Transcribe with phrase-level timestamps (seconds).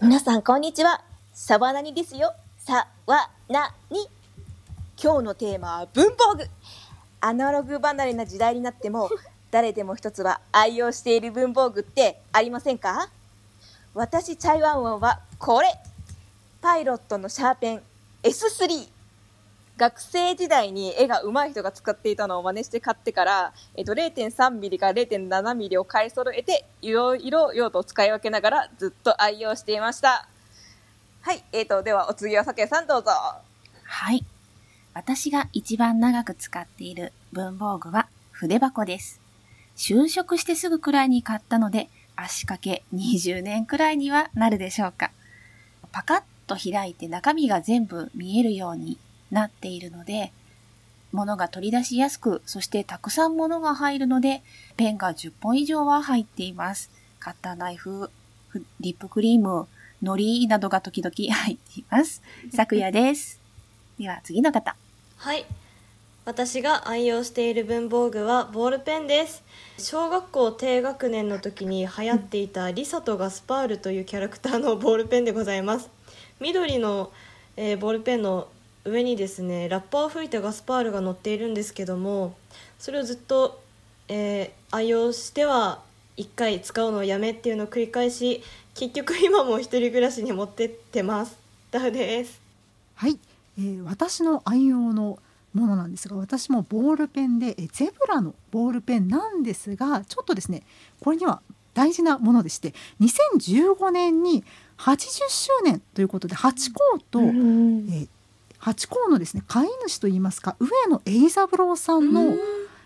[0.00, 1.02] 皆さんこんにちは。
[1.34, 2.32] サバナニですよ。
[2.58, 4.06] さわなに。
[5.02, 6.44] 今日のテーマは文房具。
[7.20, 9.10] アナログ離れな時代になっても、
[9.50, 13.10] 誰でも一つは愛用している文房具ってありませんか？
[13.94, 15.68] 私、チャイワンワンはこれ。
[16.62, 17.82] パイロットのシャーペン
[18.22, 18.88] S3。
[19.80, 30.28] 学生時代に絵が上手い人が使っていたのを真似して買ってから、えっと、0.3ミリから0.7ミリを買い揃えて、いろいろ用途を使い分けながらずっと愛用していました。
[31.22, 33.10] はい、えっと、ではお次はさけさんどうぞ。
[33.10, 34.22] はい。
[34.92, 39.18] 私が一番長く使っている文房具は筆箱です。
[39.78, 45.10] 就職してすぐくらいに買ったので、足掛け20年くらいにはなるでしょうか。
[45.90, 48.98] パカッと開いて中身が全部見えるように
[49.30, 50.32] なっているので、
[51.12, 54.42] 物が取り出しやすく、そしてたくさん物が入るので、
[54.76, 56.90] ペンが10本以上は入っています。
[57.18, 58.10] カッターナイフ、
[58.48, 59.66] フリップクリーム、
[60.02, 62.22] 海苔などが時々 入っています。
[62.54, 63.40] 昨夜です。
[63.98, 64.76] では次の方。
[65.16, 65.44] はい
[66.24, 69.42] 私が愛用している文房具はボールペンです
[69.78, 75.90] 小学校低学年の時に流行っていたリサとガスパールというキャラクターのボールペンでございます
[76.40, 77.10] 緑の、
[77.56, 78.48] えーボールペンの
[78.84, 82.34] 上にですねラッパーを吹いたガスパールが乗っているんですけども
[82.78, 83.60] それをずっと、
[84.08, 85.80] えー愛用しては
[86.16, 88.40] 1回使うのをやめっていうのを繰り返し
[88.74, 91.36] 結局今も一人暮らしに持ってってます。
[91.72, 92.40] ダウです。
[92.94, 93.18] はい、
[93.58, 95.18] えー私の愛用の
[95.54, 100.62] ものなんですが私もボールペンで、えーゼブラのボールペンなんですがちょっとですね
[101.00, 101.42] これには
[101.74, 104.44] 大事なものでして2015年に
[104.78, 108.08] 80周年ということでハチ公と、えー
[108.60, 112.36] ハチ公のですね飼い主といいますか上野栄三郎さんの、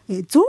[0.08, 0.42] えー像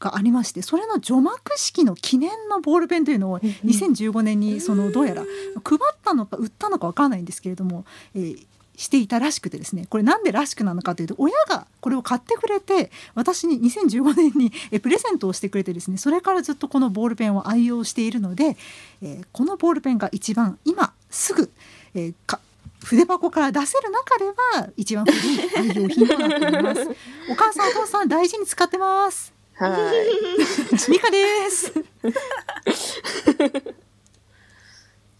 [0.00, 5.22] がありましてそれの除幕式の記念のボールペンというのを2015年にそのどうやら
[5.64, 8.46] 配ったのか売ったのかわからないんですけれども、えー
[8.78, 18.56] していたらしくてですねこれなんでらしくなのかというと親がこれを買ってくれて私に2015年にえプレゼントをしてくれてですねそれからずっとこのボールペンを愛用しているので、
[19.02, 21.50] えーこのボールペンが一番今すぐ、
[21.96, 22.38] えーか
[22.84, 26.80] 筆箱から出せる中では一番古い愛用品となっております。
[27.30, 29.32] お母さんお父さん大事に使ってます。
[29.54, 30.90] はい。
[30.90, 31.72] ミカです。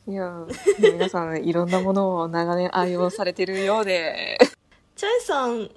[0.06, 4.38] いやー皆さんいろんなものを長年愛用されてるようで。
[4.96, 5.70] チャイさん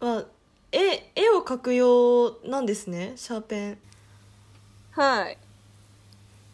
[0.00, 0.24] は
[0.70, 3.12] 絵絵を描く用なんですね？
[3.16, 3.78] シャーペン
[4.92, 5.38] はい。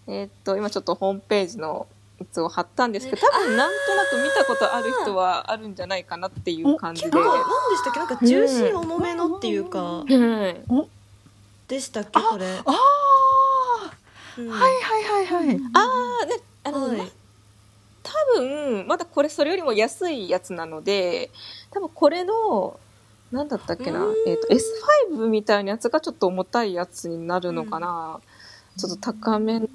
[0.09, 1.96] えーっと、今ちょっとホームページのや
[2.33, 7.11] つを貼ったんですけど、多分なんとなく見たことある人はあるんじゃないかなっていう感じで。
[7.11, 7.39] 結構何
[7.71, 7.99] でしたっけ？
[8.01, 10.09] なんか重心重めのっていうかはい。
[11.69, 12.21] でしたっけ？
[12.21, 13.95] これ、ああ、
[14.39, 14.49] うん。
[14.51, 15.61] はいはいはいはい。
[15.75, 16.35] あー、ね、
[16.65, 17.13] あの、はい。
[18.03, 21.33] 多分、まだこれそれよりも安いやつなので、
[21.73, 22.79] 多分これの、
[23.33, 24.07] なんだったっけな？
[24.07, 28.21] うーん、えーっと、S5 みたいなやつがちょっと重たいやつになるのかな。
[28.79, 29.69] ちょっと高めの、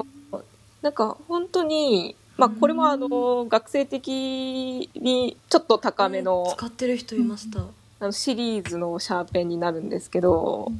[0.81, 7.66] なんか本当に、まあこれもあの、学生的にちょっと高めの、使ってる人いました、
[8.00, 10.72] あのシリーズのシャーペンになるんですけど、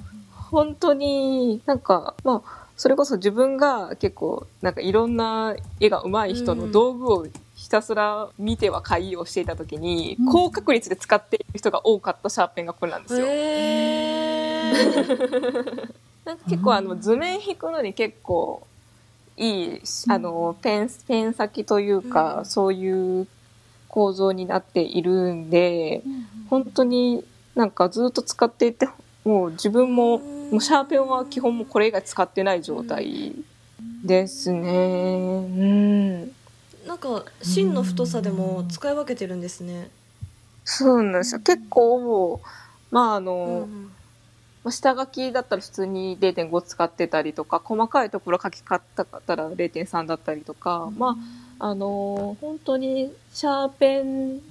[0.52, 10.32] 本当になんか、まあ、それこそ自分が結構なんかいろんな絵が上手い人の道具をひたすら見ては買いをしていた時に、うん。
[10.32, 13.28] 高確率で使っている人が多かったシャーペンがこれなんですよ。
[16.26, 18.66] なんか結構あの図面引くのに結構
[19.42, 23.28] いいあのペンペン先というか、うんそういう
[23.88, 26.02] 構造になっているんで、
[26.50, 27.26] 本当に
[27.56, 28.88] なんかずっと使っていて
[29.26, 33.34] もう自分ももうシャーペンは基本もうこれ以外使ってない状態
[34.06, 34.60] ですね。
[34.62, 36.22] うん。
[36.88, 39.90] なんか芯の太さでも使い分けてるんですね、
[40.64, 41.42] そうなんですよ。
[41.42, 42.40] 結構、
[42.92, 43.92] まああの、うん
[44.64, 51.18] まあ下書きだったら普通に0.5使ってたりとか、細かいところ書き方ったら0.3だったりとか、ま
[51.60, 54.42] あ、あの、本当にシャーペン、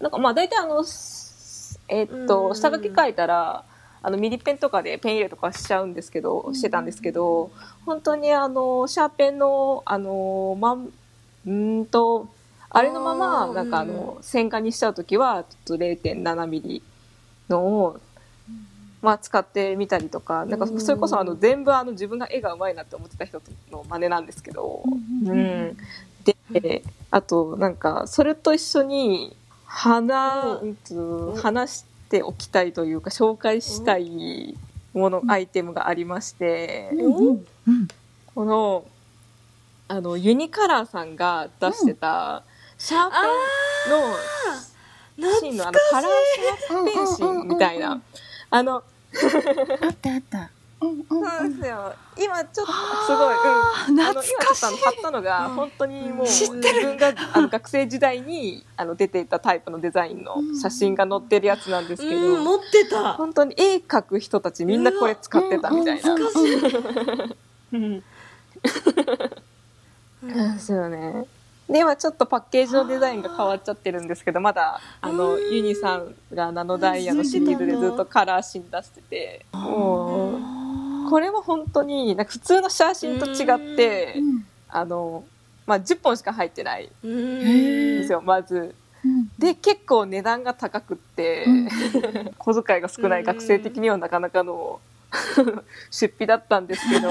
[0.00, 3.64] なんかまあ大体あの、すえっと、うん下書き書いたら、
[4.00, 7.50] あのミリペンとかでペン入れとかしちゃうんですけど、してたんですけど、
[7.84, 12.28] 本当にあの、シャーペンの、あの、まん、うーんと、
[12.70, 16.82] あれのまあま、ーなんかあの、線化にしちゃうときは、ちょっと0.7ミリ
[17.48, 18.00] のを、
[19.00, 23.40] まあ、使ってみたりとか、なんかそれこそあの全部あの自分が絵が上手いなって思ってた人
[23.70, 24.82] の真似なんですけど、
[25.24, 25.76] うん。
[26.50, 30.76] で、あとなんかそれと一緒に花、うん。
[30.90, 34.56] うん話しておきたいというか紹介したい
[34.94, 36.90] もの、アイテムがありまして、
[38.34, 38.84] この
[39.88, 42.42] あのユニカラーさんが出してた
[42.78, 43.16] シャーペ
[43.88, 46.10] ンのシーンのあのカラー
[46.66, 48.00] シャーペンシーンみたいな
[48.50, 48.80] あのあ
[49.88, 50.50] ったあった。
[50.80, 51.92] うんうんそうですよ。
[52.16, 53.34] 今ちょっとすごい、
[53.88, 54.82] うん、懐かしい。
[54.82, 63.14] 買ったのが本当にもう知自分があの学生時代にあの出ていたタイプのデザインの写真が載ってるやつなんですけど、うん持ってた。
[63.14, 66.16] 本当に絵描く人たちみんなこれ使ってたみたいな。
[66.16, 67.36] 懐かしい。
[67.72, 68.04] うん。
[70.20, 71.26] そうですよね。
[71.68, 79.46] で今ちょっとパッケージのデザインが変わっちゃってるんですけどまだあのうんユニさんがナノダイヤのシリーズでずっとカラーシーン出してて。
[79.52, 80.32] も
[81.06, 84.44] うこれは本当になんか普通の写真と違ってうん。
[84.68, 85.24] あの、
[85.66, 88.74] まあ、10本しか入ってないうんですよまず。
[89.04, 89.30] うん。
[89.38, 91.68] で結構値段が高くって、うん。
[92.36, 94.80] 小遣いが少ない学生的にはなかなかの
[95.90, 97.08] 出費だったんですけど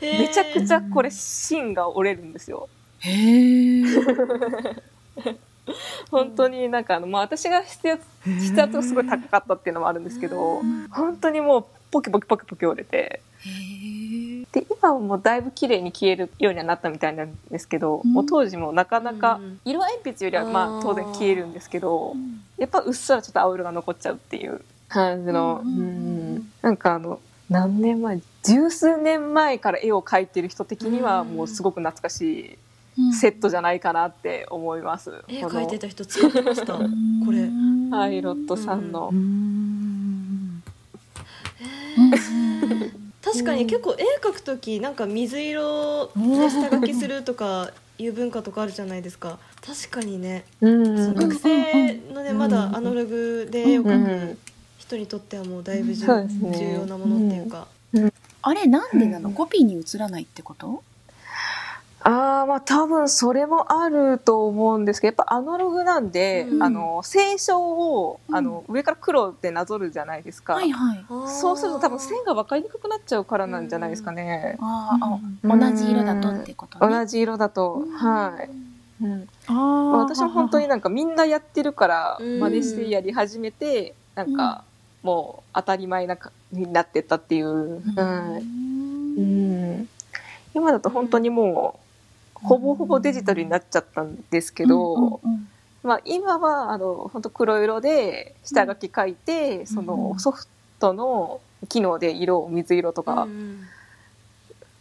[0.00, 2.68] めちゃくちゃこれ芯が折れるんですよ。
[3.04, 3.84] へえ。
[6.10, 10.88] 本当になんかあの、まあ、私が筆圧筆圧がすごい高かったっていうのもあるんですけどん。
[10.88, 13.20] 本当にもうポキポキポキポキ折れて。
[14.52, 18.12] で今はもうだいぶ綺麗に消えるようにはなったみたいなんですけど、うん。
[18.12, 19.60] もう当時もなかなかうん。
[19.64, 22.14] 色鉛筆よりはまあ当然消えるんですけど
[22.56, 32.58] やっぱうっすらちょっと青色が残っちゃうっていう感じの、うんなんかあの何年前十数年前から絵を描いてる人的にはうんもうすごく懐かしうんい
[33.18, 35.12] セットじゃないかなって思います。
[35.28, 36.74] 絵描いてた人使ってました？
[36.78, 36.82] こ
[37.30, 37.48] れ。
[37.90, 39.12] パイロットさんの。
[43.22, 49.38] 確かに結構絵描く時なんか水色で下書きするとかいう文化とかあるじゃないですか。
[49.64, 52.38] 確かにね、学生のねうん。
[52.38, 54.04] まだアナログで絵をう描ん
[54.36, 54.38] く
[54.78, 56.04] 人にとってはもうだいぶ重
[56.72, 57.66] 要なものっていうか、
[58.42, 59.30] あれなんでなの？
[59.30, 60.82] コピーに移らないってこと？
[62.06, 66.62] ああまあ多分それもあると思うんですけどやっぱアナログなんで、うん。
[66.62, 68.36] あの清書を、うん。
[68.36, 71.04] あの上から黒でなぞるじゃないですか、はいはい。
[71.40, 75.60] そうすると多分線が分かりにくくなっちゃうからなんじゃないですかね、あーあ、うん。
[75.60, 76.94] 同じ色だとってことね。
[76.94, 78.38] 同じ色だと、は
[79.00, 79.96] い、うん、あー。
[79.96, 82.38] 私も本当になんかみんなやってるからうん。
[82.38, 84.64] 真似してやり始めてなんか
[85.02, 89.88] もう当たり前なかになってったっていう、はいうん、
[90.54, 91.83] 今だと本当にもう
[92.44, 95.48] ほぼほぼデジタルになっちゃったんですけど、うんうんうん
[95.82, 100.46] まあ、今はあの本当黒色で下書き書いて、そのソフ
[100.78, 103.60] トの機能で色を水色とかうん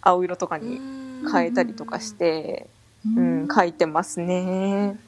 [0.02, 0.80] 青色とかにう
[1.28, 2.68] ん変えたりとかして、
[3.06, 5.00] ううんん、書いてますね。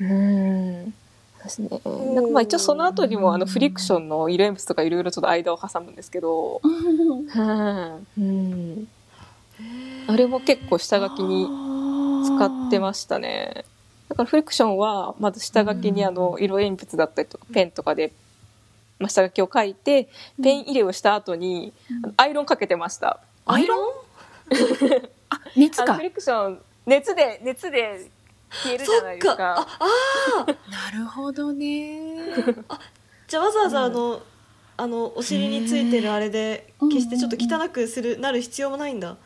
[0.00, 0.90] うん。
[0.90, 1.68] ですね。
[1.70, 1.76] な
[2.20, 6.60] んかまあ一応その後にもあのフリクションの色鉛筆とかいろいろちょっと間を挟むんですけど、
[7.30, 8.20] はい。
[8.20, 8.88] うん。
[10.08, 11.46] あれも結構下書きに
[12.24, 13.64] 使ってましたね。
[14.08, 18.12] だからフリクションはまず下書きにあの色鉛筆だったりとかペンとかで、
[18.98, 20.08] まあ、下書きを書いて
[20.42, 21.74] ペン入れをした後に
[22.16, 23.20] アイロンかけてました。
[23.44, 23.92] アイロン？
[25.28, 26.02] あ、熱かフ。
[26.02, 28.10] リクション熱で熱で
[28.50, 29.66] 消えるじゃないですかか。
[29.78, 31.98] あなるほどね。
[33.28, 34.22] じゃあわざわざあの、
[34.78, 39.18] あのお尻についてるあれで消してちょっと汚くするなる必要もないんだ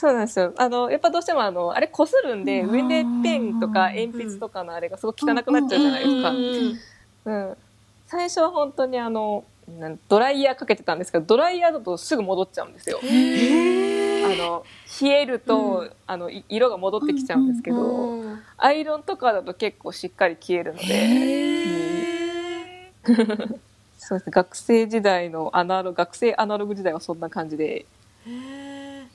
[0.00, 0.54] そうなんですよ。
[0.56, 2.70] あのやっぱどうしてもあのあれ擦るんでうん。
[2.70, 6.30] 上でペンとか鉛筆とかのあれがすごく汚くなっちゃうじゃないですか。
[6.30, 6.78] うん
[7.26, 7.56] うん。
[8.06, 9.44] 最初は本当にあの
[10.08, 12.98] ドライヤーかけてたんですけどドライヤーだとすぐ戻っちゃうんですよ。
[13.02, 13.04] あ
[14.38, 14.64] の
[15.02, 15.90] 冷えると、うん。
[16.06, 23.58] あのい色が戻ってきちゃうんですけど、うんアイロンとかだと結構しっかり消えるので、へー。
[23.98, 24.32] そうですね。
[24.32, 27.84] 学生時代のアナログ学生アナログ時代はそんな感じで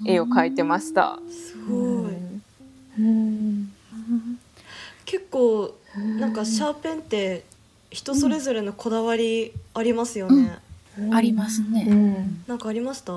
[0.06, 1.20] 絵を描いてました。
[1.30, 2.14] すごい。
[3.00, 3.72] うん。
[5.06, 5.75] 結構
[6.20, 7.46] なんかシャーペンって
[7.92, 10.58] 人それぞれのこだわりありますよね、
[11.12, 11.84] ありますうね。
[11.84, 12.44] ん。
[12.48, 13.14] なんかありました？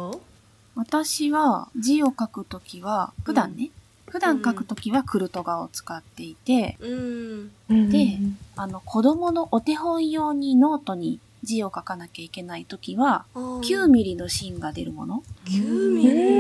[0.77, 3.71] 私は字を書くときは、普段ね、
[4.07, 7.91] 普段書くときはクルトガを使っていて、うん。
[7.91, 8.19] で
[8.55, 15.25] あの、子供のお手本用にノートに字を書かなきゃいけないときは、9ミリの芯が出るもの。
[15.47, 16.17] 9ミリそう。
[16.17, 16.38] 普段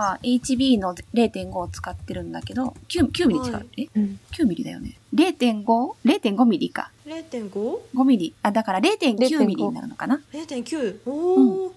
[0.00, 3.88] は HB の0.5を使ってるんだけど、9, 9ミリ違う、はいえ？
[3.94, 4.96] うん ?9 ミリだよね。
[5.14, 6.90] 0.5?0.5 ミリか。
[7.06, 7.78] 0.5?
[7.94, 8.34] 5ミリ。
[8.42, 10.20] あ、だから0.9ミリになるのかな。
[10.32, 11.10] 0.9お
[11.66, 11.72] お、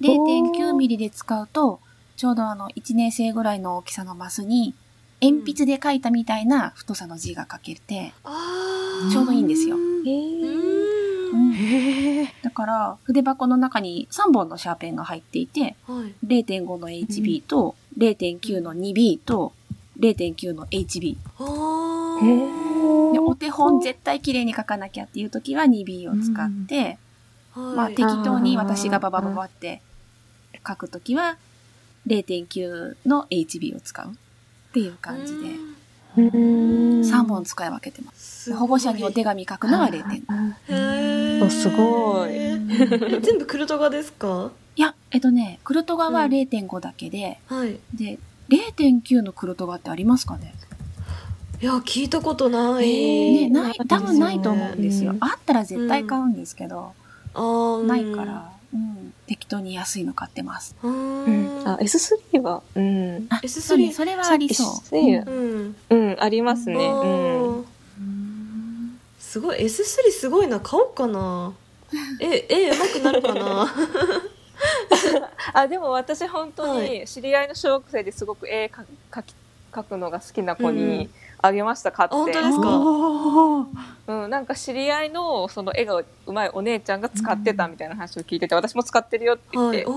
[0.00, 1.80] 0.9ミリで使うと、
[2.16, 4.74] ちょうどあの、1年生ぐらいの大きさのマスに、
[5.20, 9.76] 鉛筆で書いたみたいな太さの字が書けて、ああちょうどいいんですよ。
[9.76, 10.57] うーんうんへえ。
[12.42, 16.14] だから、筆箱の中に3本のシャーペンが入っていて、はい。
[16.26, 19.52] 0.5の HB と、0.9の 2B と、
[19.98, 21.16] 0.9の HB。
[23.20, 26.98] お手本絶対綺麗に書かなきゃっていう時は 2B を使って、
[27.52, 27.76] はい。
[27.76, 29.82] まあ適当に私がババババって
[30.66, 31.36] 書く時は
[32.06, 34.10] 0.9の HB を使うっ
[34.72, 35.40] ていう感じで
[36.16, 37.00] うん。
[37.00, 38.54] 3本使い分けてます。
[38.54, 40.22] 保護者にお手紙書くのは0.5。
[41.50, 42.30] すごい。
[42.30, 42.58] え
[43.20, 44.50] 全部クルトガですか？
[44.76, 46.30] いや、えっとね、クルトガはうん。
[46.30, 47.78] 0.5だけで、はい。
[47.94, 50.54] で、0.9のクルトガってありますかね？
[51.60, 55.10] いや聞いたことない、ね、ない、うん多分ないと思うんですよ。
[55.10, 55.18] うん。
[55.20, 56.92] あったら絶対買うんですけど、
[57.34, 60.76] あーないから、うん、適当に安いの買ってます。
[60.84, 61.46] うん。
[61.46, 61.68] ん。
[61.68, 62.62] あ S3 は？
[62.76, 63.26] うん。
[63.30, 64.66] あ S3 それはありそう。
[64.96, 65.32] S3 う
[65.64, 65.76] ん。
[65.90, 66.16] うん。
[66.20, 66.76] ありますね。
[66.76, 67.60] あうん。
[67.62, 67.64] ー
[69.28, 71.52] すごい S3 すごいな買おうかな。
[72.18, 73.74] え絵上手くなるかな。
[75.52, 79.34] あでも私本当はに知り合いの小学生ですごく絵か描き
[79.70, 81.10] 描くのが好きな子うんに
[81.42, 82.58] あげました買って、あ本当です
[84.08, 84.14] か？
[84.24, 89.94] うん、なんか知り合いのその絵がうまいお姉ちゃんが使ってたみたいな話を聞いてて私も使ってるよって言って、はい。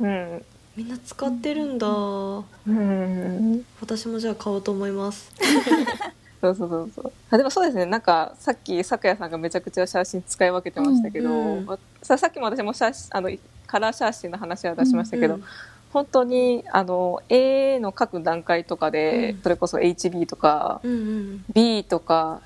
[0.00, 0.44] うん。
[0.74, 1.86] みんな使ってるんだ。
[1.86, 3.64] うん。
[3.82, 5.30] 私もじゃあ買おうと思います
[6.42, 7.12] そうそうそうそう。
[7.30, 7.86] あでもそうですね。
[7.86, 13.30] なんかさっき咲夜さんがめちゃくちゃ写真使い分けてましたけど、うんうんわささっきも私も写真あの
[13.66, 15.44] カラー写真の話は出しましたけど、うん。
[15.92, 19.42] 本当にあの絵の描く段階とかで、うん。
[19.42, 22.40] それこそ HB とかうんうん B とか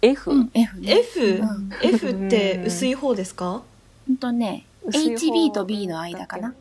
[0.00, 0.98] F、うん、F ね。
[1.00, 1.70] F、うん。
[1.82, 3.62] F って薄い方ですか？
[4.06, 4.16] ほん。
[4.16, 6.54] とね、HB と B の間かな。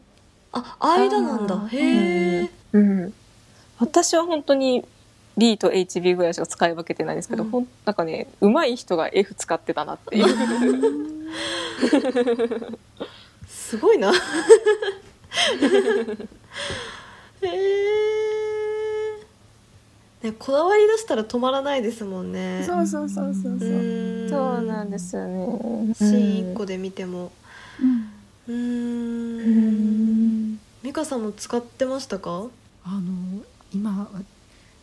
[0.52, 1.68] あ間なんだ。
[1.68, 3.14] へえうん、
[3.78, 4.84] 私は本当に
[5.40, 7.50] B と HB ぐらいしか使い分けてないんですけど、うん。
[7.50, 10.26] ほんなんかね上手い人が F 使ってたなっていう。
[13.48, 14.12] すごいな。
[17.42, 17.50] へえ、
[20.24, 22.64] ね、こだわり出したら止まらないですもんね。
[22.66, 23.70] そうそうそうそうそう。
[24.30, 25.94] そうなんですよね。
[25.96, 27.32] シーン1個で見ても。
[27.82, 28.12] うん。
[28.48, 30.54] うーうん。
[30.56, 32.48] ん美香さんも使ってましたか？
[32.84, 33.42] あの
[33.74, 34.10] 今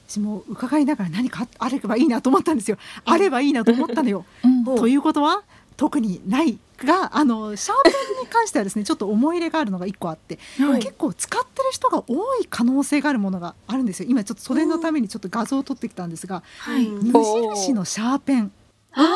[0.08, 2.78] 私も伺いながら何かあればいいなと思ったんですよ。
[3.04, 4.24] あればいいなと思ったのよ。
[4.44, 4.68] うん。
[4.68, 5.42] おということは
[5.76, 10.80] 特にないがあのシャーペンに関してはですね ちょっと思い入れがあるのが一個あって、はい。
[10.80, 14.08] 結構使ってる人が多い可能性があるものがあるんですよ。
[14.08, 16.86] 今ちょっとそれのためにちょっと画像を撮ってきたんですがはい。
[16.86, 18.52] うん無印のシャーペン。
[18.96, 19.14] 結構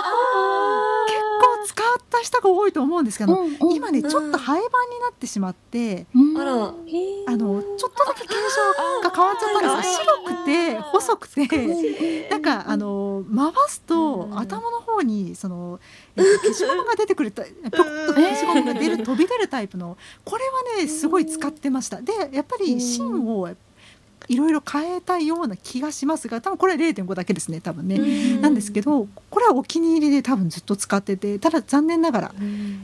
[2.20, 6.38] 使った人が多いと思うんですけど、うんうん今ねちょっと廃盤になってしまって、うん。
[6.38, 6.52] あら。
[6.52, 12.28] あのちょっとだけ形状が変わっちゃったんですが白くて細くて。
[12.30, 15.80] なんかあの回すとうん頭の方にその、
[16.16, 20.44] えっと消しゴムが出てくるタイプ、 ポコッと消しゴムが出る飛び出るタイプのこれ
[20.76, 22.00] はねすごい使ってました。
[22.00, 23.48] でやっぱり芯を
[24.30, 28.04] いろいろ変えたいような気がしますが多分これは0.5だけですね多分ね、う
[28.38, 28.40] ん。
[28.40, 32.34] なんですけどこれはお気に入りで多分ずっと使っててただ残念ながら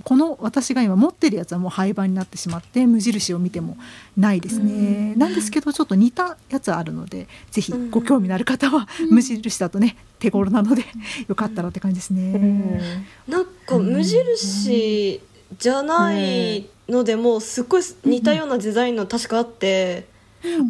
[0.03, 3.77] この私が今持ってるやつはもう廃盤になってしまって無印を見ても
[4.17, 10.85] ないですね、なんですけどちょっと似たやつあるのでぜひご興味のある方は無印だとね手頃なので
[11.29, 12.81] よかったらって感じですね。
[13.29, 15.21] なんか無印
[15.59, 20.16] じゃないのでもすっごい似たようなデザインの確かあって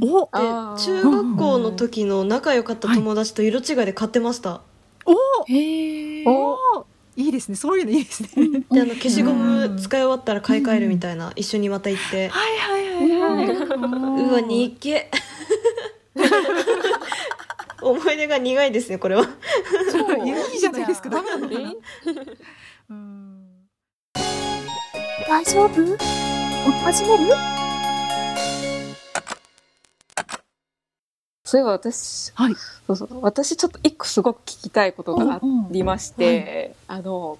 [0.02, 0.28] お
[0.76, 4.62] 中学校の時の仲良かった友達と色違いで買ってました、
[5.04, 5.12] お
[5.46, 6.24] へえ。
[6.26, 7.56] おいいですね。
[7.56, 8.28] そういうのいいですね。
[8.70, 13.48] であの消しゴム使い終わったら買い替えるみたいな、一緒にまた行って、はいはいはいはい。
[14.24, 15.10] うわにっけ
[17.82, 19.22] 思い出が苦いですねこれは。
[19.22, 21.08] いやいいじゃないですか。
[21.08, 21.60] ダメなのかな。
[21.60, 21.76] え？
[22.90, 23.46] うん。
[25.28, 25.70] 大丈夫？
[26.84, 27.65] 始める？
[31.46, 32.54] そういえば私はい。
[32.88, 37.38] そうそう私ちょっと一個すごく聞きたいことがありまして、あの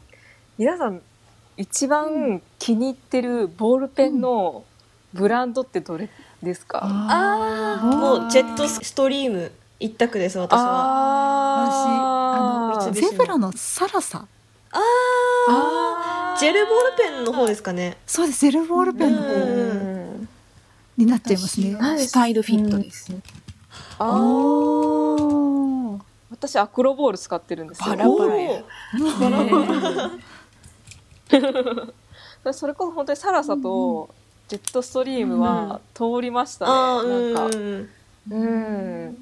[0.57, 1.03] 皆さん
[1.57, 4.65] 一番気に入ってるボールペンの
[5.13, 6.09] ブランドってどれ
[6.41, 7.97] ですか、ああー。
[7.97, 11.67] もうジェットストリーム一択です私は。
[12.79, 14.25] 私あのゼブラのサラサ。
[14.71, 14.81] あ
[15.49, 16.41] あー。
[16.41, 17.97] ジェルボールペンの方ですかね。
[18.07, 19.35] そうですゼルボールペンのう方う
[20.23, 20.29] ん
[20.97, 21.75] になっちゃいますね。
[21.75, 23.11] はいスタイルフィットです。
[23.11, 23.46] あー
[23.99, 26.01] おー。
[26.31, 27.97] 私アクロボール使ってるんですよ。
[27.97, 28.63] バラバラや。
[32.53, 34.11] それこそ本当にサラサと
[34.49, 37.57] ジェットストリームは通りましたね、あーなんか。
[37.57, 37.89] うん
[38.31, 38.37] う
[39.09, 39.17] ん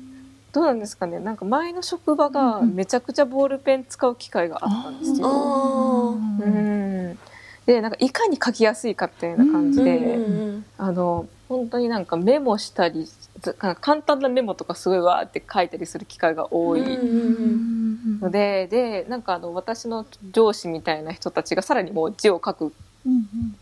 [0.53, 1.19] どうなんですかね。
[1.19, 6.15] なんか前の職場がめちゃくちゃボールペン使う機会があったんですあよ。
[6.15, 7.19] ーうん
[7.67, 10.23] でなんかいかに書きやすいかみたいな感じで、うん。
[10.23, 22.73] うんあの本当になんかメモしたりずなんか簡単なメモとかすごいわーって書いたりする機会が多いうんうんので、でなんかあの私の上司みたいな人たちがさらにもう字を書く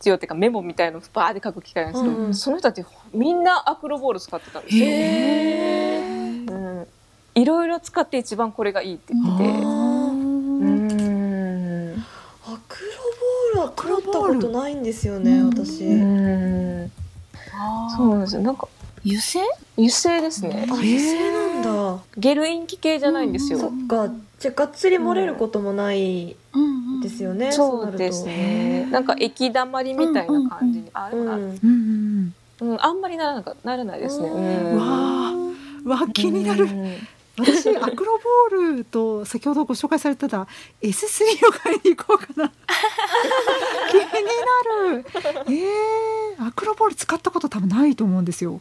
[0.00, 2.35] 字をっていうかメモみたいのをバーって書く機会なんですけど、うんうん。
[2.35, 4.87] その人たちみんなアクロボール使ってたんですよ。
[4.87, 5.99] へ
[6.49, 6.87] うん。
[7.35, 9.50] いろいろ使って一番これがいいって言ってて。
[9.50, 10.14] あーう
[10.78, 12.04] ん
[12.44, 12.87] アクロ
[13.51, 15.49] ボールは使ったことないんですよねうん。
[15.49, 15.85] 私。
[15.85, 16.90] うん。
[17.97, 18.42] そうなんですよ。
[18.42, 18.69] なんか
[19.04, 19.40] 油性？
[19.76, 20.66] 油性ですね。
[20.69, 22.02] あ油性なんだ。
[22.16, 24.09] ゲルインキ系じゃないんですよ、そっか。
[24.38, 28.88] じゃあがっつり漏れることもないうんですよねそうですね。
[28.90, 31.16] なんか液だまりみたいな感じに、ある。
[31.16, 31.59] とうん。
[31.62, 34.28] うんうん、あんまりならなかならないですね。
[34.31, 35.35] わあ
[35.85, 36.64] わあ気になる。
[36.64, 36.95] うん
[37.38, 38.18] 私アクロ
[38.50, 40.46] ボールと先ほどご紹介されてた
[40.82, 42.52] S3 を買いに行こうかな。
[43.90, 45.04] 気になる。
[45.48, 48.60] えー、アクロボール使ったこと多分ないと思うんですよ。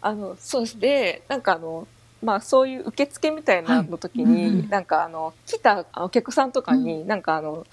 [0.00, 0.78] あのそうです。
[0.78, 1.86] でなんかあの
[2.22, 4.68] まあそういう受付みたいなの時に、はいうんうん。
[4.68, 7.66] なんかあの来たお客さんとかに、なんかあの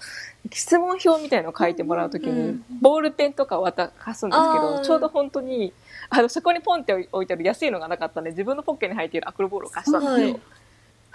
[0.52, 5.72] 質問票みたいのを書いてもらう時に、うんボールペンとか渡すんですけどちょうど本当に
[6.10, 10.32] あのそこにポンって置いてある安いのがなかったんで自分のポッケに入っているアクロボールを貸したんですよ。
[10.32, 10.40] はい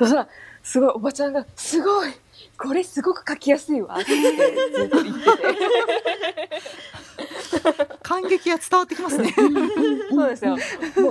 [0.02, 0.28] そしたら
[0.64, 2.10] すごいおばちゃんが「すごい
[2.58, 5.32] これすごく書きやすいわ」ってずっと言ってて。
[8.02, 9.32] 感激が伝わってきますね
[10.10, 10.52] そうですよ。
[10.52, 10.58] も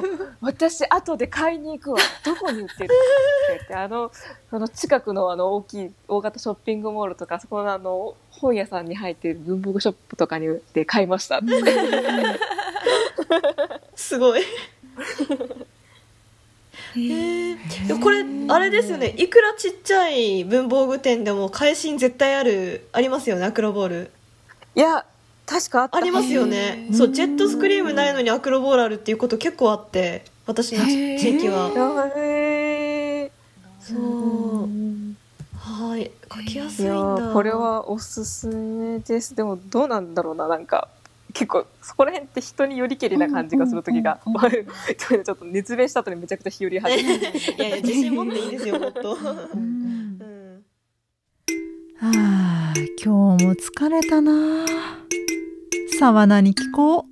[0.00, 0.02] う
[0.40, 1.98] 私後で買いに行くわ。
[2.24, 2.94] どこに売ってるって
[3.48, 4.10] 言ってあの
[4.50, 11.46] その近くのあの大きい大型ショッピングモールとかそこのあの本屋さんに入っている文房具ショップとかに売って買いましたって。
[13.94, 14.40] すごい。
[16.96, 19.14] へえでもこれあれですよね。
[19.16, 24.10] いくらちっちゃい文房具店でも返しに絶対あるありますよねアクロボール。
[24.74, 25.04] いや
[25.46, 25.96] 確かあった。
[25.98, 26.88] ありますよね。
[26.92, 31.70] そうジェットスクリームないのにアクロボールあるっていうこと結構あって私の地地域は。
[33.80, 34.68] そう。
[35.58, 36.10] はい。
[36.32, 36.94] 書きやすいんだ。
[36.94, 39.34] ーこれはおすすめです。
[39.34, 40.88] でもどうなんだろうななんか。
[41.32, 44.40] 結構そこら辺って人によりけりな感じがする時が、うんうん
[44.96, 49.14] ちょっと熱弁した後にめちゃくちゃ日和り始めていやいや自信持っていいですよもっと。
[49.14, 50.18] うん。
[50.20, 50.64] うん。
[52.00, 54.66] あー今日も疲れたな。
[55.98, 57.04] さわなに聞こう。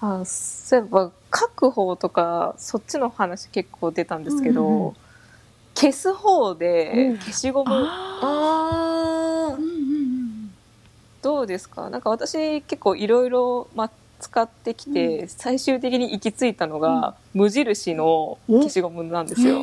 [0.00, 4.92] あそういえば書く方とかそっちの話結構出たんですけど、うんうん
[5.74, 8.91] 消す方で消しゴムあうんうん
[11.22, 11.88] どうですか？
[11.88, 19.62] なんか私結構いろいろまあ使ってきて、最終的に行き着いたのが、無印の消しゴムなんですよ。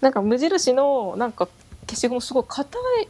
[0.00, 1.48] なんか無印のなんか
[1.86, 3.08] 消しゴムすごい硬い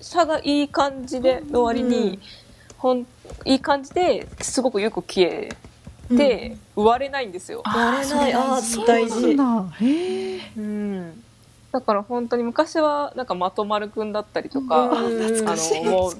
[0.00, 2.20] さがいい感じでの割に、
[2.76, 3.06] ほん
[3.44, 5.48] いい感じですごくよく消え
[6.08, 7.62] て、割れないんですよ。
[7.64, 8.32] 割れない。
[8.34, 8.86] あ大事。
[8.86, 9.74] 大事なんだ。
[9.76, 11.24] へえうん、
[11.72, 16.14] だから本当に昔はなんかまとまるくんだったりとか、うんあのもう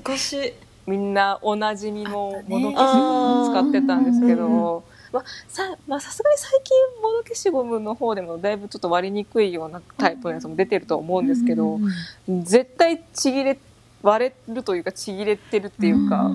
[0.87, 11.78] みんなおなじみのあったね物消しゴム使ってたんですけど、まあさまあさすがに最近物消しゴムの方でもだいぶちょっと割りにくいようなタイプのやつも出てるとは思うんですけど、
[12.26, 13.58] 絶対ちぎれ
[14.02, 16.30] 割れるというかちぎれてるっていうか、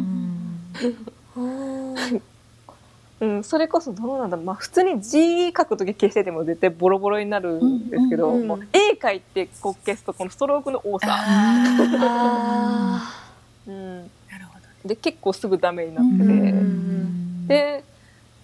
[3.20, 8.48] うん、それこそどうなんだろう、まあ、普通に字書くとき消してても絶対ボロボロになるんですけど、うんうんうん。
[8.48, 13.14] もう絵描いてこう消すとこのストロークの多さ、あ
[13.66, 14.04] うん、な
[14.40, 14.90] るほど。
[14.90, 17.84] で結構すぐダメになってて、んで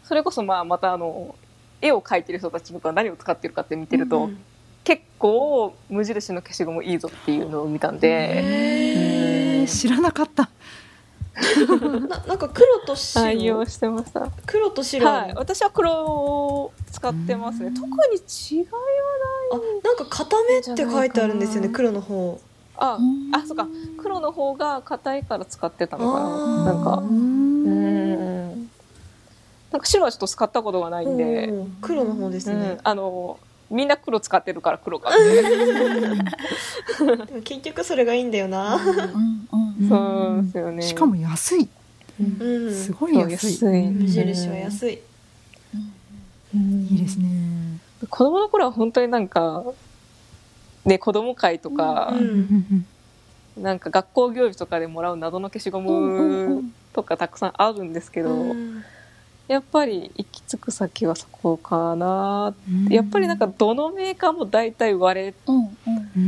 [0.04, 1.36] それこそまあまたあの
[1.82, 4.38] 絵を描いてる人たちとか何を使ってるかって見てると、うん
[4.82, 9.68] 結構無印の消しゴムいいぞっていうのを見たんで、へー。
[9.68, 10.50] 知らなかった
[12.08, 14.28] な なんか黒と愛用白してました。
[14.46, 15.06] 黒と白。
[15.06, 17.72] はい、私は黒を使ってますね。
[17.72, 18.78] 特に違いは
[19.52, 22.40] あなんか固めって書いてあるんですよね黒の方。
[22.78, 23.68] あうんあそうか。
[24.02, 26.64] 黒の方が硬いから使ってたのかな。
[26.66, 26.98] なんか。
[26.98, 27.64] ううん。
[27.66, 28.70] ん
[29.72, 31.78] なんか白はちょっと使ったことがないんで、うん。
[31.82, 32.60] 黒の方ですうん。
[32.62, 33.38] ね、あの
[33.70, 35.20] みんな黒使ってるから黒かって、
[37.26, 38.76] でも結局それがいいんだよな。
[38.76, 38.94] うんう
[39.86, 40.82] んそうですよね。
[40.82, 41.70] しかも安い。
[42.20, 43.60] うんすごい安い。
[43.92, 45.00] 無印は安い。
[46.54, 47.80] いいですね。
[48.10, 49.64] 子供の頃は本当になんか
[50.86, 52.86] ね子供会とか、うん。
[53.58, 56.74] なんか学校行事とかでもらう謎の消しゴムん。
[56.94, 58.84] とかたくさんあるんですけど、うん
[59.50, 62.54] やっぱり行き着く先はそこかな。
[62.92, 66.20] やっぱりなんかどのメーカーも大体割れうんうんう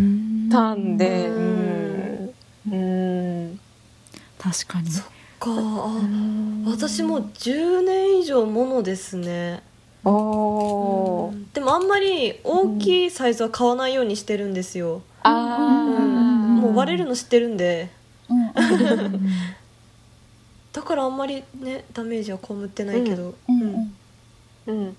[0.48, 2.34] んたんで、ううん。
[2.72, 3.60] うん。
[4.40, 4.90] 確かに。
[5.40, 5.52] か。
[5.52, 6.02] あ
[6.66, 9.62] 私もう10年以上ものですね。
[10.04, 11.54] おー。
[11.54, 16.56] でもあんまり大きいサイズは買わないようにしてるんですよ、あうん。
[16.56, 17.92] もう割れるの知ってるんで。
[18.28, 18.38] うん。
[18.40, 19.30] うん
[20.74, 23.96] だからあんまりねダメージは被ってないけど、うん
[24.68, 24.98] うん。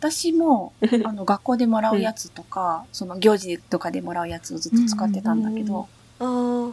[0.00, 0.72] 私も
[1.04, 6.24] あの学校でもらうやつとか、その行事とかでもらうやつをずっと使ってたんだけど、こ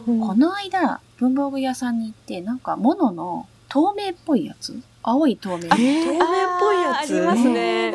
[0.06, 4.80] の間文房具屋さんに行ってなんか物の透明っぽいやつ？
[5.02, 5.68] 青い透明。
[5.68, 7.16] 透明っえーぽいやつ。
[7.16, 7.92] ありますね。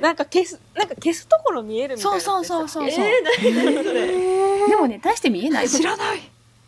[0.00, 2.44] なんか消す、なんか消すところ見えるみたいなそう。
[2.44, 3.12] そうそうそうそれ？
[4.68, 5.68] でもね大して見えない。
[5.68, 6.18] 知らない。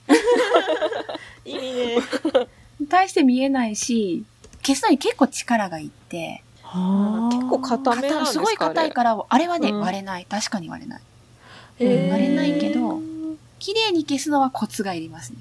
[1.44, 1.96] 意味ね
[2.82, 4.24] 大して見えないし
[4.62, 6.42] 消すのに結構力がいって
[7.30, 9.80] 結構硬めなんですかすごい硬いからあれはね、うん。
[9.80, 10.26] 割れない。
[10.28, 11.00] 確かに割れない。
[11.78, 12.10] えー。
[12.10, 13.00] 割れないけど
[13.58, 15.38] 綺麗に消すのはコツがいりますね。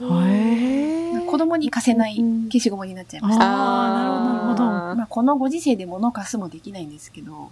[0.00, 4.64] へえ子供に貸せない消しゴムになっちゃいました、あーなるほどなるほど。
[4.64, 7.50] あまあ、このご時世で物を貸すもできないんですけど。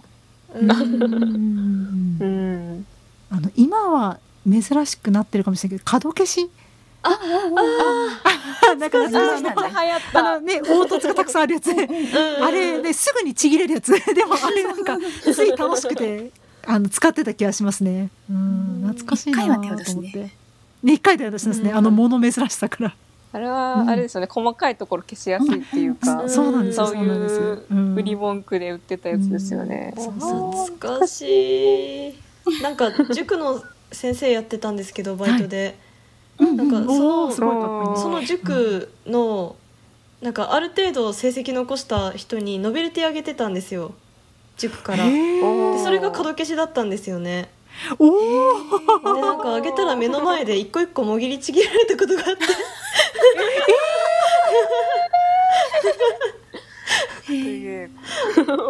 [0.53, 0.69] うん。
[0.69, 2.85] うんーうん。
[3.31, 6.49] あの今は珍しくなってるかもしれないけど角消し
[7.03, 10.39] あああのこれ流行っあたの。
[10.41, 11.69] ね凹凸がたくさんあるやつ。
[11.71, 13.91] あれねすぐにちぎれるやつ。
[14.13, 16.31] でもあれなんかつい楽しくて
[16.65, 18.09] あの使ってた気がしますね。
[18.29, 20.29] うん懐かしいなと思って。
[20.83, 20.93] ね。
[20.93, 21.77] 一回手を出しますね、うん。
[21.77, 22.95] あの物珍しさから。
[23.31, 26.29] あれは、あれですよね、細かいところ消しやすいっていうか、うん。
[26.29, 27.95] そうなんですよそうそうなんですううん。
[27.95, 29.93] 売り文句で売ってたやつですよね。
[29.95, 32.13] 懐かしい。
[32.61, 35.92] なんか塾の先生やってたんですけどバイトで、うん
[36.39, 39.55] なんかそのその塾の
[40.21, 43.93] なんかある程度成績残した人にノベルティあげてたんですよ。
[44.57, 45.05] 塾から。
[45.05, 47.49] でそれが角消しだったんですよね。
[47.99, 48.05] お
[49.13, 52.45] でなんかあげたら目の前で一個一個もぎりちぎられたことがあって。
[57.29, 57.89] え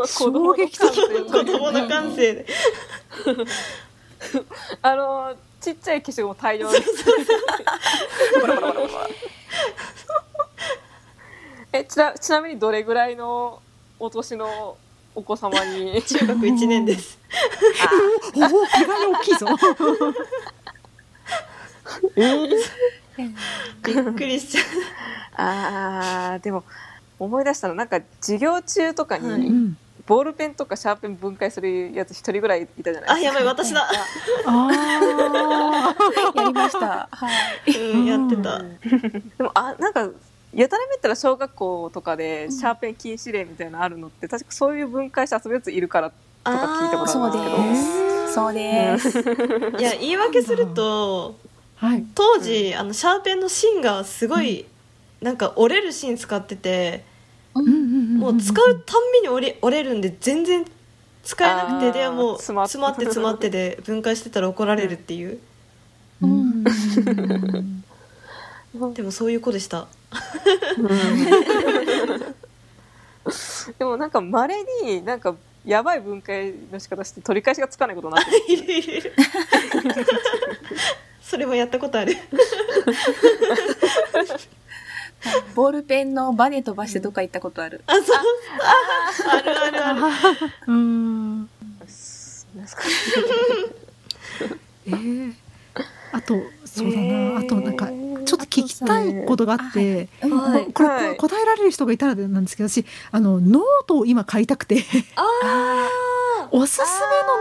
[0.07, 2.45] 衝撃的子供の感性で。
[4.81, 6.75] あの、ちっちゃい消しゴム大量に。
[11.71, 13.61] え、ちな、ちなみにどれぐらいの
[13.97, 14.75] お年の
[15.15, 16.03] お子様に？
[16.03, 17.17] 中学1年です。
[18.35, 18.49] おお意
[18.85, 19.47] 外に大きいぞ。
[23.85, 24.63] びっくりしちゃう。
[25.35, 26.65] あー、でも、
[27.19, 29.23] 思い出したの、なんか授業中とかはい。
[29.39, 33.13] に、うんボールペンとかシャーペン分解するやつ一人ぐらいいたじゃないですか。
[33.13, 33.87] あやばい私だ、
[34.45, 36.35] あー。
[36.35, 37.07] やりました。
[37.09, 37.29] は
[37.65, 37.71] い。
[37.71, 38.59] うん、やってた。
[38.59, 40.09] でも、あ、なんか、
[40.53, 48.33] やたらめったら小学校とかでシャーペン禁止令みたいなのあるのって、確かそういう分解して遊ぶやついるからとか聞いたことそうであるんですす。
[48.33, 49.19] そうです。
[49.79, 51.35] いや言い訳すると
[51.77, 52.05] はい。
[52.13, 54.65] 当時あのシャーペンの芯がすごい、
[55.21, 57.12] なんか折れる芯使っててうんうんうんうん
[57.53, 60.65] もう使うたんびに折れ折れるんで全然
[61.23, 63.05] 使えなくてでもう詰まって。
[63.05, 65.39] 詰まってで分解してたら怒られるっていう。
[66.21, 66.63] うん。
[68.93, 69.87] でもそういう子でした。
[73.79, 78.31] でもなんか稀になんかやばい分解の仕方して取り返しがつかないことになって
[79.01, 79.13] る。
[81.21, 82.17] それもやったことある
[85.55, 88.03] ボールペンのバネ飛ばしてどっか行ったことある、あそう。
[89.29, 90.53] ああるあるある。
[90.67, 91.37] うん。
[91.39, 91.47] なん。
[91.47, 91.53] か
[94.85, 95.33] えー。
[96.11, 97.37] あとそうだな、えー。
[97.39, 100.37] あとなんかちょっと聞きたいことがあって、うん。
[100.37, 101.17] はいこれ、はい。
[101.17, 104.83] 答えられる人がいたらなんですけど私あのノートを今買いたくて。
[105.15, 105.23] あ
[106.55, 106.91] おすすめの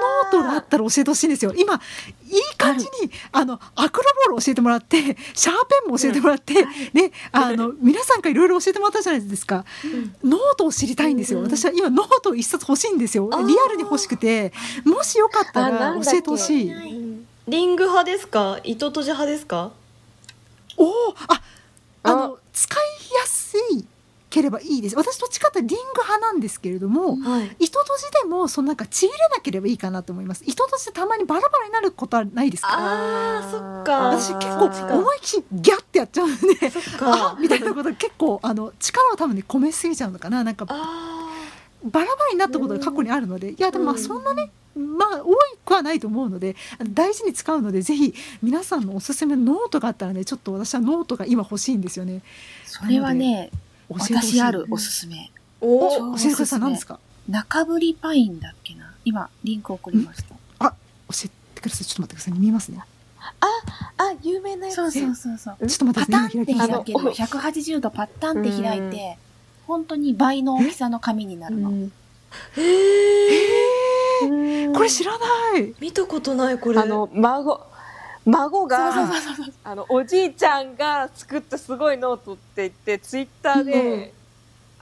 [0.01, 1.53] ノートがあったら教えてほしいんですよ。
[1.55, 2.90] 今いい感じに
[3.31, 4.96] あのアクロボール教えてもらって
[5.35, 6.55] シャーペンも教えてもらって、
[6.94, 9.66] ねあの皆さんからいろいろ教えてもらったじゃないですか、
[10.25, 13.29] ノートを知りたいんですよ、うん私は今ノートを一冊欲しいんですよ。
[13.31, 14.53] リアルに欲しくて。
[14.87, 16.70] もしよかったあら教えてほしい。
[16.70, 18.61] ーリング派ですか？
[18.64, 19.72] 糸とじ派ですか？
[20.79, 20.90] おお
[21.29, 21.42] ああ
[22.05, 22.14] あ。
[22.14, 22.79] の使い
[24.32, 24.96] ければいいです。
[24.96, 27.56] 私どっちかってリング派なんですけれども、はい。
[27.58, 30.42] 糸とじでもそのなんかちぎれなければいいかなと思います。
[30.46, 32.68] 糸とじってたまにバラバラになることはないですか？
[32.72, 34.08] あーそっか。
[34.18, 40.42] 私結構思いっきりギャッてやっちゃうんでそっあかみたいなこと結構あの力を多分ね込めすぎちゃうのかな。
[40.42, 41.28] なんかあ
[41.84, 52.22] バラバラになったことが過去にあるのでいやでもまあそんなねまあ多くはないと思うので大事に使うのでぜひ皆さんのおすすめのノートがあったらねちょっと私はノートが今欲しいんですよね。
[52.64, 53.50] それはね
[53.98, 55.31] 私あるおすすめ。
[55.61, 56.61] お超教えてください。
[56.61, 56.98] 何ですか？
[57.28, 58.92] 中ぶりパインだっけな？
[59.05, 60.35] 今、リンク送りました。
[60.61, 60.74] 教
[61.24, 61.85] えてください。
[61.85, 62.38] ちょっと待ってください。
[62.38, 62.81] 見えますね。
[63.40, 64.76] あ、有名なやつ。
[64.76, 65.66] そうそうそうそう。
[65.66, 67.05] ちょっと待ってパタンってください今開ける。
[67.05, 67.12] の。
[67.12, 69.18] 180度パッタンって開いて、
[69.66, 71.70] 本当に倍の大きさの紙になるの。
[74.74, 75.74] これ知らない。
[75.81, 76.81] 見たことないこれ。
[76.81, 77.61] あの孫
[78.24, 79.54] 孫がそうそうそうそう。
[79.64, 84.11] あのおじいちゃんが作ったすごいノートって言ってツイッターで、うん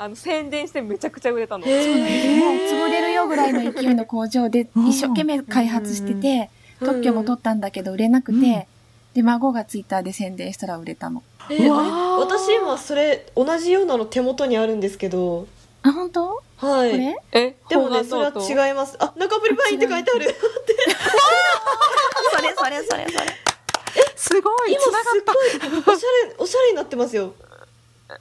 [0.03, 1.65] あの宣伝してめちゃくちゃ売れたの。
[1.67, 4.89] そうなんですもう潰れるよぐらいの勢いの工場でうん。
[4.89, 6.49] 一生懸命開発してて、
[6.79, 8.43] 特許も取ったんだけど売れなくて、うん。
[9.13, 11.23] で、孫がツイッターで宣伝したら売れたの。
[12.19, 15.47] 私今それ同じようなの手元にあるんですけど
[15.83, 16.29] あ、本当？
[16.29, 17.17] はこいれ？
[17.33, 18.25] えでもね方それ
[18.57, 18.97] は違います。
[18.99, 20.25] あ中ぶりパインって書いてある。
[22.33, 23.27] それそれそれそれ。
[24.17, 24.73] すごい。
[24.73, 24.93] 今すっ
[25.25, 25.95] ごい。
[25.95, 27.33] おしゃれ おしゃれになってますよ。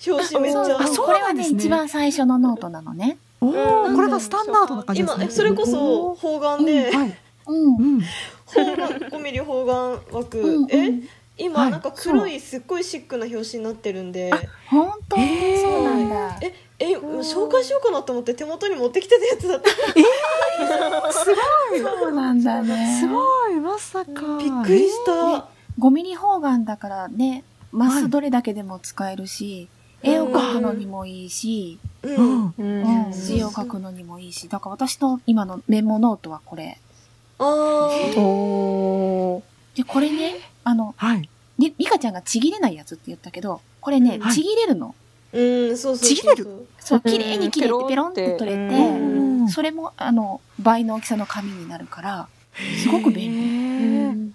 [0.07, 0.79] 表紙めっちゃ。
[0.79, 1.05] あそう。
[1.07, 1.57] これはね、なんですね。
[1.59, 3.17] 一番最初のノートなのね。
[3.41, 3.93] おうん。
[3.93, 5.23] おこれがスタンダードな感じですね。
[5.25, 6.91] 今えそれこそ方眼で。
[6.91, 7.17] はい。
[7.47, 7.75] うん。
[7.75, 8.01] うん。
[8.45, 8.75] 方眼
[9.09, 10.65] 5ミリ方眼枠。
[10.69, 11.03] えはい。
[11.37, 14.31] 今なんか黒いすっごいシックな表紙になってるんで。
[14.69, 16.37] 本当、えーそうなんだ。
[16.41, 19.69] ええ紹介しようかなと思って手元に持ってきてたやつだった。
[21.11, 21.25] す
[21.69, 21.79] ごい。
[21.81, 22.99] そうなんだね。
[22.99, 24.37] すごいまさか。
[24.37, 25.47] びっくりした。
[25.79, 29.67] 5ミリ方眼だからね、マスどれだけでも使えるし、
[30.01, 32.39] 絵を描くのにもいいし、ううん。
[32.45, 33.05] んうん。
[33.05, 36.79] うん、字を書くのにもいいし、だから私の今のメモノートはこれ。
[37.39, 38.19] あー。
[38.21, 39.77] おー。
[39.77, 41.29] で、これね、あの、はい。
[41.57, 44.33] りリカちゃんがちぎれないやつって言ったけど、これね、はい。
[44.33, 44.95] ちぎれるの。
[45.33, 46.15] うんそうそうそうそう。
[46.15, 46.67] ちぎれる。
[46.79, 47.11] そう、うん。
[47.11, 48.37] 綺麗に切れてペロンって。
[48.37, 49.47] 取れて、うん。
[49.49, 52.27] それも、あの、倍の大きさの紙になるから、
[52.83, 53.37] すごく便利。
[53.37, 54.29] へー。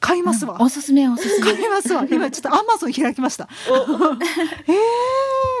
[0.00, 0.54] 買いますわ。
[0.54, 0.62] うん。
[0.62, 1.52] おすすめおすすめ。
[1.52, 2.06] 買いますわ。
[2.10, 3.48] 今ちょっとアマゾン開きました。
[3.70, 3.74] お。
[3.76, 4.20] えー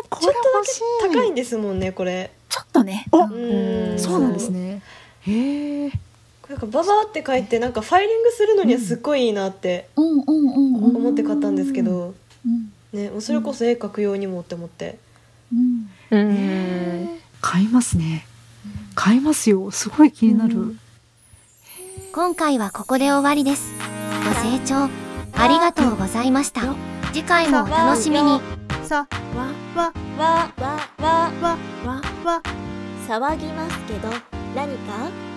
[0.08, 0.82] これ欲しい。
[1.12, 2.30] 高いんですもんねこれ。
[2.48, 3.06] ちょっとね。
[3.12, 3.32] おうん。
[3.32, 4.82] うんそうなんですね。
[5.26, 5.90] へえ
[6.48, 10.96] なんかババーって書いてなんかファイリングするのにはすっごいいいなってうんうんうんうん。
[10.96, 14.98] 思って買ったんですけど、うんね、それこそ絵描くようにもって思って、
[15.52, 16.34] うん、うん。
[16.36, 17.08] え。
[17.16, 18.26] ー、買いますね。
[18.94, 19.70] 買いますよ。
[19.70, 20.76] すごい気になる、
[22.12, 23.72] 今回はここで終わりです。
[24.24, 24.90] ご清聴
[25.32, 26.62] ありがとうございました。
[27.12, 28.40] 次回もお楽しみに。
[28.90, 31.30] さわわわわわ
[31.84, 32.42] わわ
[33.06, 34.08] 騒ぎますけど
[34.54, 35.29] 何か